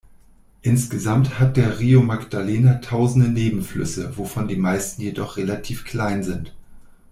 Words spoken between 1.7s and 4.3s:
Río Magdalena tausende Nebenflüsse,